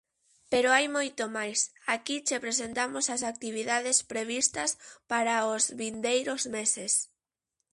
Pero 0.51 0.67
hai 0.75 0.87
moito 0.97 1.23
máis, 1.37 1.59
aquí 1.95 2.17
che 2.27 2.43
presentamos 2.45 3.05
as 3.15 3.21
actividades 3.33 3.97
previstas 4.11 4.71
para 5.11 5.35
os 5.53 5.63
vindeiros 5.81 6.41
meses. 6.55 6.93